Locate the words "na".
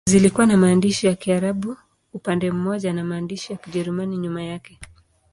0.45-0.57, 2.93-3.03